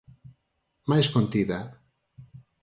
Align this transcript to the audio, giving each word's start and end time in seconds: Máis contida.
Máis 0.91 1.07
contida. 1.15 1.59